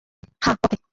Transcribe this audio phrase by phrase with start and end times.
[0.41, 0.77] হ্যাঁ- ওকে।